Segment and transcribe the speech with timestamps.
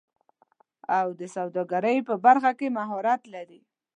[0.99, 3.61] او د سوداګرۍ په برخه کې مهارت لري